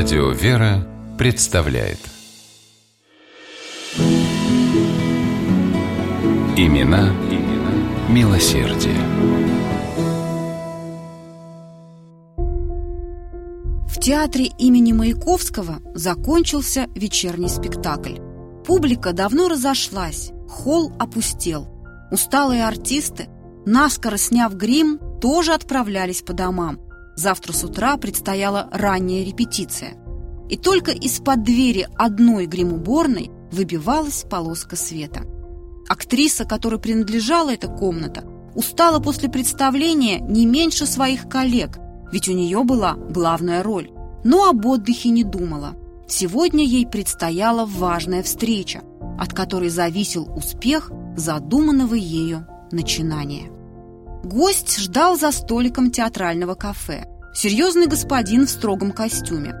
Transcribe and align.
Радио 0.00 0.30
«Вера» 0.30 0.86
представляет 1.18 1.98
Имена, 6.56 7.08
имена 7.28 8.08
милосердие. 8.08 8.94
В 13.88 13.98
театре 13.98 14.46
имени 14.56 14.92
Маяковского 14.92 15.80
закончился 15.96 16.86
вечерний 16.94 17.48
спектакль. 17.48 18.18
Публика 18.64 19.12
давно 19.12 19.48
разошлась, 19.48 20.30
холл 20.48 20.92
опустел. 21.00 21.66
Усталые 22.12 22.68
артисты, 22.68 23.26
наскоро 23.66 24.16
сняв 24.16 24.54
грим, 24.54 25.00
тоже 25.20 25.54
отправлялись 25.54 26.22
по 26.22 26.34
домам. 26.34 26.87
Завтра 27.18 27.52
с 27.52 27.64
утра 27.64 27.96
предстояла 27.96 28.68
ранняя 28.70 29.24
репетиция. 29.24 29.96
И 30.48 30.56
только 30.56 30.92
из-под 30.92 31.42
двери 31.42 31.88
одной 31.96 32.46
гримуборной 32.46 33.32
выбивалась 33.50 34.24
полоска 34.30 34.76
света. 34.76 35.22
Актриса, 35.88 36.44
которой 36.44 36.78
принадлежала 36.78 37.52
эта 37.52 37.66
комната, 37.66 38.22
устала 38.54 39.00
после 39.00 39.28
представления 39.28 40.20
не 40.20 40.46
меньше 40.46 40.86
своих 40.86 41.28
коллег, 41.28 41.80
ведь 42.12 42.28
у 42.28 42.32
нее 42.32 42.62
была 42.62 42.94
главная 42.94 43.64
роль. 43.64 43.90
Но 44.22 44.48
об 44.48 44.64
отдыхе 44.64 45.08
не 45.08 45.24
думала. 45.24 45.74
Сегодня 46.06 46.64
ей 46.64 46.86
предстояла 46.86 47.66
важная 47.66 48.22
встреча, 48.22 48.82
от 49.18 49.34
которой 49.34 49.70
зависел 49.70 50.30
успех 50.36 50.92
задуманного 51.16 51.96
ею 51.96 52.46
начинания. 52.70 53.50
Гость 54.24 54.78
ждал 54.78 55.16
за 55.16 55.30
столиком 55.30 55.90
театрального 55.90 56.54
кафе. 56.54 57.06
Серьезный 57.32 57.86
господин 57.86 58.46
в 58.46 58.50
строгом 58.50 58.92
костюме. 58.92 59.54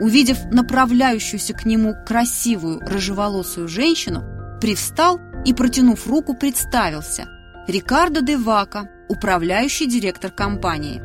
Увидев 0.00 0.38
направляющуюся 0.52 1.54
к 1.54 1.64
нему 1.64 1.94
красивую 2.06 2.80
рыжеволосую 2.80 3.68
женщину, 3.68 4.22
привстал 4.60 5.20
и, 5.44 5.52
протянув 5.52 6.06
руку, 6.06 6.34
представился. 6.34 7.26
Рикардо 7.66 8.22
де 8.22 8.36
Вака, 8.36 8.88
управляющий 9.08 9.86
директор 9.86 10.30
компании. 10.30 11.02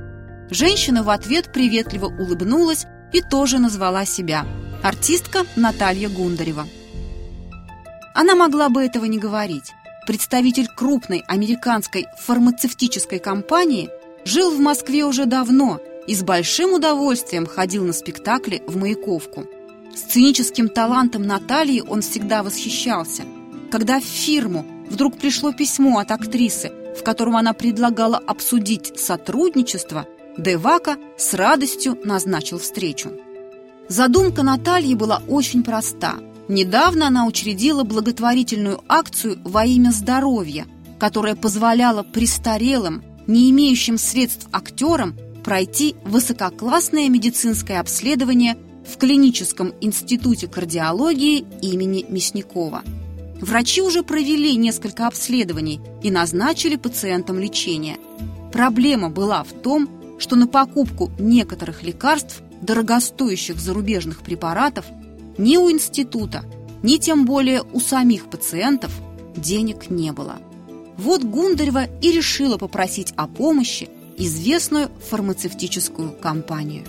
Женщина 0.50 1.04
в 1.04 1.10
ответ 1.10 1.52
приветливо 1.52 2.06
улыбнулась 2.06 2.86
и 3.12 3.22
тоже 3.22 3.60
назвала 3.60 4.06
себя. 4.06 4.46
Артистка 4.84 5.46
Наталья 5.56 6.10
Гундарева. 6.10 6.68
Она 8.14 8.36
могла 8.36 8.70
бы 8.70 8.84
этого 8.84 9.06
не 9.06 9.18
говорить 9.18 9.74
представитель 10.06 10.68
крупной 10.68 11.24
американской 11.28 12.08
фармацевтической 12.18 13.20
компании, 13.20 13.90
жил 14.26 14.52
в 14.52 14.60
Москве 14.60 15.06
уже 15.06 15.26
давно 15.26 15.80
и 16.08 16.16
с 16.16 16.24
большим 16.24 16.74
удовольствием 16.74 17.46
ходил 17.46 17.86
на 17.86 17.94
спектакли 17.94 18.64
в 18.68 18.78
Маяковку. 18.78 19.46
Сценическим 19.96 20.70
талантом 20.70 21.24
Натальи 21.24 21.82
он 21.82 22.02
всегда 22.02 22.44
восхищался. 22.44 23.24
Когда 23.72 24.00
в 24.00 24.04
фирму 24.04 24.66
вдруг 24.90 25.18
пришло 25.18 25.52
письмо 25.52 26.00
от 26.00 26.12
актрисы, 26.12 26.72
в 26.98 27.04
котором 27.04 27.36
она 27.36 27.54
предлагала 27.54 28.18
обсудить 28.18 29.00
сотрудничество, 29.00 30.08
Девака 30.38 30.98
с 31.16 31.36
радостью 31.36 32.00
назначил 32.04 32.58
встречу. 32.58 33.12
Задумка 33.88 34.42
Натальи 34.42 34.96
была 34.96 35.22
очень 35.28 35.64
проста– 35.64 36.16
Недавно 36.48 37.08
она 37.08 37.26
учредила 37.26 37.84
благотворительную 37.84 38.82
акцию 38.90 39.40
во 39.44 39.66
имя 39.66 39.92
здоровья, 39.92 40.68
которая 41.00 41.36
позволяла 41.36 42.04
престарелым, 42.04 43.04
не 43.28 43.50
имеющим 43.52 43.98
средств 43.98 44.48
актерам 44.52 45.16
пройти 45.44 45.96
высококлассное 46.06 47.10
медицинское 47.10 47.80
обследование 47.80 48.58
в 48.86 48.98
клиническом 48.98 49.74
институте 49.82 50.48
кардиологии 50.48 51.46
имени 51.62 52.06
Мясникова. 52.08 52.84
Врачи 53.42 53.82
уже 53.82 54.04
провели 54.04 54.56
несколько 54.56 55.08
обследований 55.08 55.82
и 56.02 56.12
назначили 56.12 56.76
пациентам 56.76 57.40
лечение. 57.40 57.98
Проблема 58.52 59.10
была 59.10 59.44
в 59.44 59.52
том, 59.52 59.90
что 60.20 60.36
на 60.36 60.48
покупку 60.48 61.12
некоторых 61.20 61.84
лекарств, 61.84 62.42
дорогостоящих 62.62 63.60
зарубежных 63.60 64.22
препаратов, 64.22 64.86
ни 65.38 65.58
у 65.58 65.70
института, 65.70 66.46
ни 66.84 66.98
тем 66.98 67.26
более 67.26 67.64
у 67.74 67.80
самих 67.80 68.30
пациентов 68.30 68.92
денег 69.36 69.90
не 69.90 70.12
было. 70.12 70.38
Вот 70.98 71.24
Гундарева 71.24 71.86
и 72.02 72.12
решила 72.12 72.58
попросить 72.58 73.14
о 73.18 73.28
помощи 73.28 73.90
известную 74.18 74.90
фармацевтическую 75.10 76.12
компанию. 76.12 76.86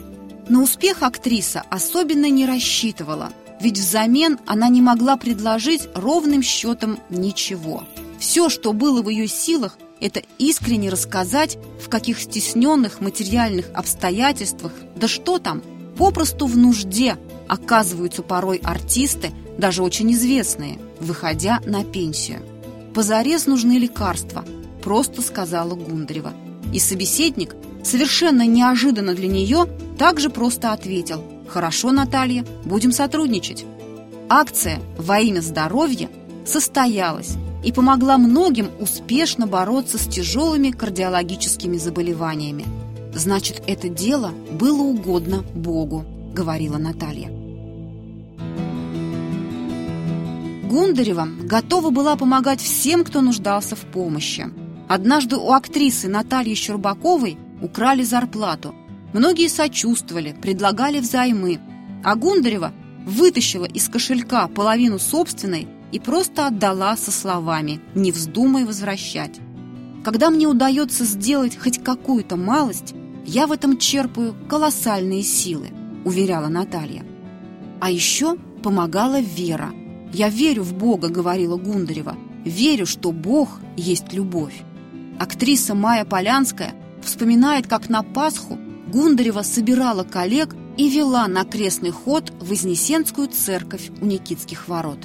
На 0.49 0.63
успех 0.63 1.03
актриса 1.03 1.63
особенно 1.71 2.29
не 2.29 2.47
рассчитывала, 2.47 3.33
ведь 3.61 3.79
взамен 3.79 4.39
она 4.47 4.69
не 4.69 4.83
могла 4.83 5.17
предложить 5.17 5.89
ровным 5.95 6.43
счетом 6.43 6.99
ничего. 7.09 7.85
Все, 8.19 8.49
что 8.49 8.73
было 8.73 9.01
в 9.03 9.09
ее 9.09 9.27
силах, 9.27 9.79
это 10.01 10.23
искренне 10.39 10.91
рассказать, 10.91 11.57
в 11.81 11.89
каких 11.89 12.21
стесненных 12.21 13.01
материальных 13.01 13.71
обстоятельствах, 13.73 14.73
да 14.97 15.09
что 15.09 15.39
там, 15.39 15.63
попросту 15.97 16.47
в 16.47 16.57
нужде 16.57 17.17
оказываются 17.49 18.23
порой 18.23 18.59
артисты, 18.59 19.31
даже 19.57 19.83
очень 19.83 20.13
известные, 20.13 20.79
выходя 21.01 21.61
на 21.65 21.85
пенсию. 21.85 22.43
«Позарез 22.95 23.47
нужны 23.47 23.79
лекарства»,– 23.79 24.45
просто 24.83 25.23
сказала 25.23 25.75
Гундарева. 25.75 26.33
И 26.73 26.79
собеседник, 26.79 27.55
совершенно 27.83 28.47
неожиданно 28.47 29.15
для 29.15 29.29
нее, 29.29 29.67
также 29.99 30.31
просто 30.31 30.73
ответил 30.73 31.23
«Хорошо, 31.49 31.93
Наталья, 31.93 32.45
будем 32.65 32.93
сотрудничать». 32.93 33.65
Акция 34.29 34.81
«Во 34.99 35.21
имя 35.21 35.41
здоровья» 35.41 36.09
состоялась 36.47 37.37
и 37.65 37.73
помогла 37.73 38.19
многим 38.19 38.71
успешно 38.81 39.47
бороться 39.47 39.99
с 39.99 40.07
тяжелыми 40.07 40.71
кардиологическими 40.71 41.79
заболеваниями. 41.79 42.65
Значит, 43.15 43.63
это 43.67 43.89
дело 43.89 44.33
было 44.51 44.83
угодно 44.83 45.45
Богу 45.55 46.05
говорила 46.35 46.77
Наталья. 46.77 47.31
Гундарева 50.69 51.29
готова 51.45 51.91
была 51.91 52.17
помогать 52.17 52.61
всем, 52.61 53.05
кто 53.05 53.21
нуждался 53.21 53.77
в 53.77 53.81
помощи. 53.81 54.51
Однажды 54.89 55.37
у 55.37 55.53
актрисы 55.53 56.09
Натальи 56.09 56.55
Щербаковой 56.55 57.39
украли 57.63 58.03
зарплату. 58.03 58.75
Многие 59.13 59.49
сочувствовали, 59.49 60.35
предлагали 60.41 61.01
взаймы. 61.01 61.61
А 62.03 62.17
Гундарева 62.17 62.73
вытащила 63.07 63.65
из 63.65 63.89
кошелька 63.89 64.49
половину 64.49 64.99
собственной 64.99 65.69
и 65.93 65.99
просто 65.99 66.49
отдала 66.49 66.97
со 66.97 67.11
словами 67.11 67.81
«не 67.95 68.13
вздумай 68.13 68.65
возвращать». 68.65 69.41
Когда 70.05 70.29
мне 70.29 70.47
удается 70.47 71.05
сделать 71.05 71.57
хоть 71.57 71.83
какую-то 71.83 72.37
малость, 72.37 72.95
я 73.25 73.47
в 73.47 73.53
этом 73.53 73.79
черпаю 73.79 74.35
колоссальные 74.51 75.23
силы 75.23 75.69
уверяла 76.05 76.49
Наталья. 76.49 77.05
А 77.81 77.91
еще 77.91 78.37
помогала 78.63 79.21
вера. 79.21 79.71
«Я 80.13 80.29
верю 80.29 80.63
в 80.63 80.75
Бога»,— 80.75 81.09
говорила 81.11 81.57
Гундарева. 81.57 82.17
«Верю, 82.45 82.87
что 82.87 83.11
Бог 83.11 83.61
есть 83.77 84.13
любовь». 84.13 84.63
Актриса 85.19 85.75
Майя 85.75 86.05
Полянская 86.05 86.75
вспоминает, 87.03 87.67
как 87.67 87.89
на 87.89 88.03
Пасху 88.03 88.59
Гундарева 88.93 89.43
собирала 89.43 90.05
коллег 90.05 90.55
и 90.77 90.89
вела 90.89 91.27
на 91.29 91.45
крестный 91.45 91.91
ход 91.91 92.31
в 92.41 92.49
Вознесенскую 92.49 93.29
церковь 93.29 93.91
у 94.01 94.07
Никитских 94.07 94.69
ворот. 94.69 94.99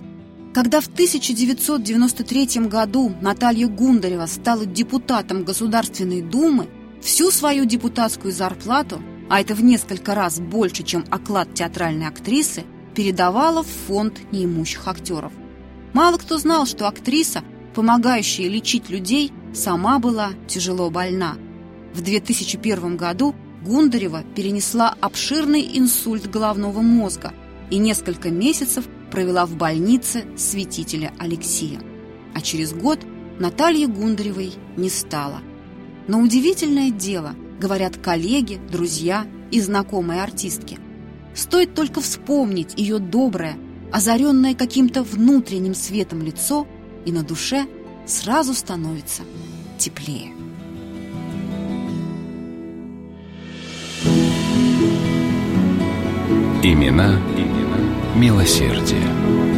Когда 0.53 0.81
в 0.81 0.88
1993 0.88 2.68
году 2.68 3.14
Наталья 3.22 3.68
Гундарева 3.68 4.25
стала 4.25 4.66
депутатом 4.66 5.44
Государственной 5.44 6.22
Думы, 6.22 6.68
всю 7.02 7.31
свою 7.31 7.66
депутатскую 7.66 8.34
зарплату 8.34 9.02
а 9.29 9.41
это 9.41 9.53
в 9.53 9.64
несколько 9.64 10.16
раз 10.16 10.40
больше, 10.40 10.84
чем 10.84 11.05
оклад 11.09 11.53
театральной 11.53 12.08
актрисы, 12.08 12.66
передавала 12.96 13.64
в 13.64 13.67
фонд 13.67 14.20
неимущих 14.32 14.88
актеров. 14.88 15.32
Мало 15.94 16.17
кто 16.17 16.40
знал, 16.40 16.66
что 16.66 16.88
актриса, 16.88 17.44
помогающая 17.76 18.50
лечить 18.50 18.90
людей, 18.90 19.32
сама 19.53 19.99
была 19.99 20.31
тяжело 20.47 20.90
больна. 20.90 21.35
В 21.93 22.01
2001 22.01 22.97
году 22.97 23.35
Гундарева 23.66 24.23
перенесла 24.35 24.96
обширный 25.01 25.69
инсульт 25.78 26.29
головного 26.29 26.81
мозга 26.81 27.34
и 27.69 27.78
несколько 27.78 28.29
месяцев 28.29 28.85
провела 29.11 29.46
в 29.46 29.55
больнице 29.55 30.25
святителя 30.37 31.13
Алексия. 31.19 31.79
А 32.34 32.41
через 32.41 32.73
год 32.73 32.99
Натальи 33.40 33.85
Гундаревой 33.85 34.53
не 34.78 34.90
стало. 34.90 35.41
Но 36.07 36.19
удивительное 36.22 36.91
дело– 36.91 37.35
говорят 37.59 37.97
коллеги, 37.97 38.59
друзья 38.72 39.28
и 39.52 39.59
знакомые 39.61 40.23
артистки. 40.23 40.79
Стоит 41.35 41.75
только 41.75 42.02
вспомнить 42.02 42.73
ее 42.78 42.99
доброе, 42.99 43.57
озаренное 43.91 44.55
каким-то 44.55 45.03
внутренним 45.03 45.75
светом 45.75 46.22
лицо, 46.22 46.67
и 47.05 47.11
на 47.11 47.23
душе 47.23 47.66
сразу 48.09 48.53
становится 48.53 49.23
теплее. 49.78 50.34
Имена, 56.61 57.20
имена 57.38 57.78
милосердие. 58.16 59.48